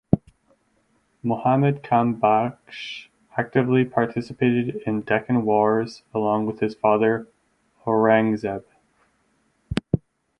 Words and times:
Muhammad 1.21 1.83
Kam 1.83 2.19
Bakhsh 2.19 3.09
actively 3.37 3.85
participated 3.85 4.77
in 4.87 5.01
Deccan 5.03 5.45
wars 5.45 6.01
along 6.11 6.47
with 6.47 6.59
his 6.59 6.73
father 6.73 7.27
Aurangzeb. 7.85 8.63